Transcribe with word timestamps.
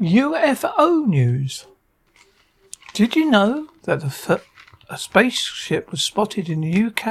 UFO 0.00 1.06
news. 1.08 1.66
Did 2.94 3.16
you 3.16 3.28
know 3.28 3.66
that 3.82 4.04
a 4.88 4.96
spaceship 4.96 5.90
was 5.90 6.02
spotted 6.02 6.48
in 6.48 6.60
the 6.60 6.84
UK 6.84 7.06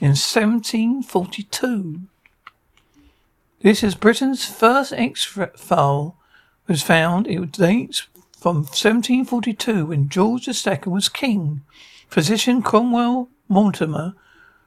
in 0.00 0.16
1742? 0.16 2.00
This 3.60 3.82
is 3.82 3.94
Britain's 3.94 4.46
first 4.46 4.94
X-file 4.94 6.16
was 6.66 6.82
found. 6.82 7.26
It 7.26 7.52
dates 7.52 8.08
from 8.38 8.56
1742 8.56 9.84
when 9.86 10.08
George 10.08 10.48
II 10.48 10.78
was 10.86 11.10
king. 11.10 11.60
Physician 12.08 12.62
Cromwell 12.62 13.28
Mortimer 13.48 14.14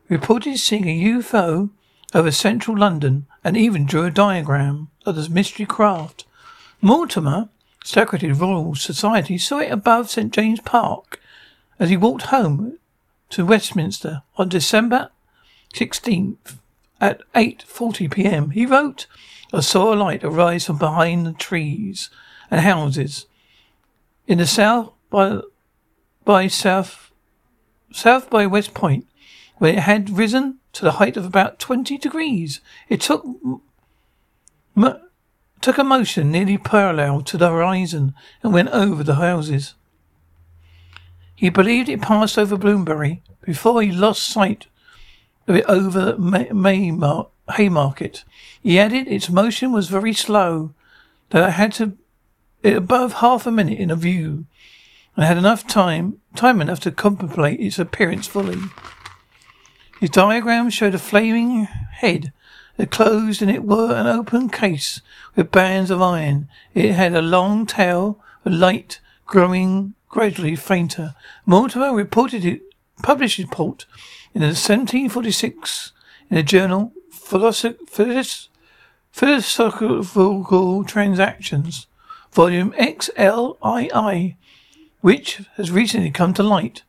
reported 0.09 0.59
seeing 0.59 0.87
a 0.87 1.03
UFO 1.05 1.71
over 2.13 2.29
central 2.29 2.77
London 2.77 3.25
and 3.43 3.57
even 3.57 3.87
drew 3.87 4.03
a 4.05 4.11
diagram 4.11 4.89
of 5.07 5.15
the 5.15 5.27
mystery 5.27 5.65
craft. 5.65 6.25
Mortimer, 6.81 7.49
Secretary 7.83 8.31
of 8.31 8.41
Royal 8.41 8.75
Society, 8.75 9.37
saw 9.37 9.59
it 9.59 9.71
above 9.71 10.09
St 10.09 10.31
James 10.31 10.59
Park 10.59 11.19
as 11.79 11.89
he 11.89 11.97
walked 11.97 12.23
home 12.23 12.77
to 13.29 13.45
Westminster 13.45 14.23
on 14.37 14.49
December 14.49 15.09
16th 15.73 16.57
at 17.01 17.21
8:40 17.33 18.11
p.m. 18.11 18.49
He 18.51 18.65
wrote, 18.65 19.07
"I 19.53 19.61
saw 19.61 19.93
a 19.93 19.95
light 19.95 20.23
arise 20.23 20.65
from 20.65 20.77
behind 20.77 21.25
the 21.25 21.33
trees 21.33 22.09
and 22.49 22.61
houses 22.61 23.25
in 24.27 24.37
the 24.37 24.47
south 24.47 24.91
by 25.09 25.39
by 26.25 26.47
south 26.47 27.11
south 27.91 28.29
by 28.29 28.45
West 28.45 28.73
Point, 28.73 29.07
where 29.57 29.73
it 29.73 29.79
had 29.79 30.09
risen 30.09 30.59
to 30.73 30.83
the 30.83 30.93
height 30.93 31.17
of 31.17 31.25
about 31.25 31.59
20 31.59 31.97
degrees. 31.97 32.61
It 32.89 33.01
took 33.01 33.25
m- 33.25 33.61
took 35.67 35.77
a 35.77 35.83
motion 35.83 36.31
nearly 36.31 36.57
parallel 36.57 37.19
to 37.19 37.37
the 37.37 37.49
horizon 37.49 38.13
and 38.41 38.53
went 38.53 38.69
over 38.69 39.03
the 39.03 39.15
houses. 39.15 39.73
He 41.35 41.49
believed 41.49 41.89
it 41.89 42.01
passed 42.01 42.37
over 42.37 42.55
Bloomsbury 42.55 43.21
before 43.41 43.81
he 43.81 43.91
lost 43.91 44.23
sight 44.23 44.67
of 45.45 45.57
it 45.57 45.65
over 45.65 46.17
May, 46.17 46.47
May 46.53 46.91
Mar- 46.91 47.27
Haymarket. 47.57 48.23
He 48.63 48.79
added 48.79 49.09
its 49.09 49.29
motion 49.29 49.73
was 49.73 49.89
very 49.89 50.13
slow, 50.13 50.73
that 51.31 51.43
I 51.43 51.49
had 51.49 51.73
to 51.73 51.97
above 52.63 53.15
half 53.15 53.45
a 53.45 53.51
minute 53.51 53.77
in 53.77 53.91
a 53.91 53.97
view, 53.97 54.45
and 55.17 55.25
had 55.25 55.37
enough 55.37 55.67
time 55.67 56.21
time 56.33 56.61
enough 56.61 56.79
to 56.79 56.91
contemplate 56.91 57.59
its 57.59 57.77
appearance 57.77 58.25
fully. 58.25 58.59
His 59.99 60.11
diagram 60.11 60.69
showed 60.69 60.95
a 60.95 60.97
flaming 60.97 61.65
head 61.65 62.31
that 62.77 62.91
closed 62.91 63.41
in 63.41 63.49
it 63.49 63.63
were 63.63 63.93
an 63.93 64.07
open 64.07 64.49
case 64.49 65.01
with 65.35 65.51
bands 65.51 65.91
of 65.91 66.01
iron. 66.01 66.47
It 66.73 66.93
had 66.93 67.13
a 67.13 67.21
long 67.21 67.65
tail, 67.65 68.23
a 68.45 68.49
light 68.49 68.99
growing 69.25 69.95
gradually 70.07 70.55
fainter. 70.55 71.15
Mortimer 71.45 71.93
reported 71.93 72.45
it, 72.45 72.61
published 73.03 73.37
his 73.37 73.45
report 73.45 73.85
in 74.33 74.41
1746 74.41 75.91
in 76.29 76.35
the 76.35 76.43
journal 76.43 76.93
Philosoph- 77.11 77.77
Philosophical 79.11 80.83
Transactions, 80.83 81.87
volume 82.31 82.73
XLII, 82.79 84.37
which 85.01 85.41
has 85.55 85.71
recently 85.71 86.11
come 86.11 86.33
to 86.35 86.43
light. 86.43 86.83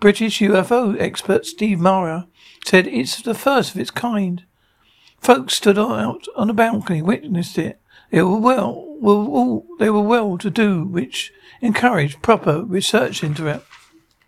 British 0.00 0.38
UFO 0.40 0.96
expert 1.00 1.44
Steve 1.44 1.80
Mera 1.80 2.28
said 2.64 2.86
it's 2.86 3.20
the 3.20 3.34
first 3.34 3.74
of 3.74 3.80
its 3.80 3.90
kind. 3.90 4.44
Folks 5.20 5.54
stood 5.54 5.78
out 5.78 6.24
on 6.36 6.46
the 6.46 6.54
balcony, 6.54 7.02
witnessed 7.02 7.58
it. 7.58 7.80
They 8.10 8.22
were 8.22 8.38
well, 8.38 8.96
were 9.00 9.12
all, 9.12 9.66
they 9.78 9.90
were 9.90 10.00
well 10.00 10.38
to 10.38 10.50
do, 10.50 10.84
which 10.84 11.32
encouraged 11.60 12.22
proper 12.22 12.62
research 12.62 13.22
into 13.22 13.46
it. 13.46 13.62